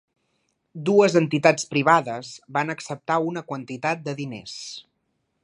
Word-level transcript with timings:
Dues 0.87 1.17
entitats 1.19 1.67
privades 1.73 2.31
van 2.57 2.75
acceptar 2.77 3.19
una 3.33 3.45
quantitat 3.53 4.03
de 4.09 4.17
diners. 4.25 4.59